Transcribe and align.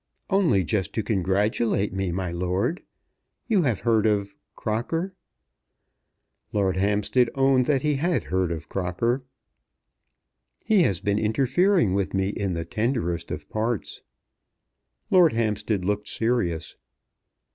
"Only 0.31 0.63
just 0.63 0.93
to 0.93 1.03
congratulate 1.03 1.93
me, 1.93 2.11
my 2.11 2.31
lord. 2.31 2.81
You 3.47 3.61
have 3.61 3.81
heard 3.81 4.07
of 4.07 4.33
Crocker?" 4.55 5.13
Lord 6.51 6.75
Hampstead 6.75 7.29
owned 7.35 7.65
that 7.65 7.83
he 7.83 7.97
had 7.97 8.23
heard 8.23 8.51
of 8.51 8.67
Crocker. 8.67 9.21
"He 10.65 10.81
has 10.81 11.01
been 11.01 11.19
interfering 11.19 11.93
with 11.93 12.15
me 12.15 12.29
in 12.29 12.53
the 12.55 12.65
tenderest 12.65 13.29
of 13.29 13.47
parts." 13.47 14.01
Lord 15.11 15.33
Hampstead 15.33 15.85
looked 15.85 16.07
serious. 16.07 16.77